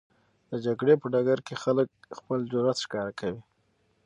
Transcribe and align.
د 0.49 0.51
جګړې 0.65 0.93
په 1.01 1.07
ډګر 1.13 1.39
کې 1.47 1.55
خلک 1.63 1.89
خپل 2.17 2.39
جرئت 2.51 2.77
ښکاره 2.85 3.11
کوي. 3.19 3.41